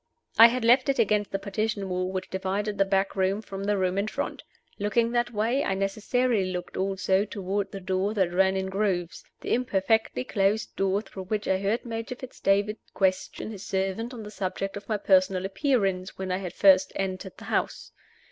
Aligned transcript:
I 0.39 0.47
had 0.47 0.65
left 0.65 0.89
it 0.89 0.97
against 0.97 1.29
the 1.29 1.37
partition 1.37 1.87
wall 1.87 2.11
which 2.11 2.31
divided 2.31 2.79
the 2.79 2.85
back 2.85 3.15
room 3.15 3.39
from 3.39 3.65
the 3.65 3.77
room 3.77 3.99
in 3.99 4.07
front. 4.07 4.41
Looking 4.79 5.11
that 5.11 5.31
way, 5.31 5.63
I 5.63 5.75
necessarily 5.75 6.51
looked 6.51 6.75
also 6.75 7.23
toward 7.23 7.71
the 7.71 7.79
door 7.79 8.15
that 8.15 8.33
ran 8.33 8.57
in 8.57 8.65
grooves 8.71 9.23
the 9.41 9.53
imperfectly 9.53 10.23
closed 10.23 10.75
door 10.75 11.03
through 11.03 11.25
which 11.25 11.47
I 11.47 11.59
heard 11.59 11.85
Major 11.85 12.15
Fitz 12.15 12.39
David 12.39 12.77
question 12.95 13.51
his 13.51 13.63
servant 13.63 14.11
on 14.11 14.23
the 14.23 14.31
subject 14.31 14.75
of 14.75 14.89
my 14.89 14.97
personal 14.97 15.45
appearance 15.45 16.17
when 16.17 16.31
I 16.31 16.49
first 16.49 16.91
entered 16.95 17.37
the 17.37 17.45
house. 17.45 17.91